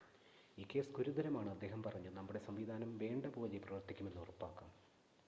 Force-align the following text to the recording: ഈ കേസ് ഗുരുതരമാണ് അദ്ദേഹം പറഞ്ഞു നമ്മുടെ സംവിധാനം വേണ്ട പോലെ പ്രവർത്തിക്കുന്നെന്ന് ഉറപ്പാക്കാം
ഈ 0.57 0.65
കേസ് 0.65 0.93
ഗുരുതരമാണ് 0.93 1.49
അദ്ദേഹം 1.49 1.83
പറഞ്ഞു 1.83 2.09
നമ്മുടെ 2.09 2.39
സംവിധാനം 2.39 2.91
വേണ്ട 2.97 3.25
പോലെ 3.27 3.59
പ്രവർത്തിക്കുന്നെന്ന് 3.59 4.21
ഉറപ്പാക്കാം 4.21 4.71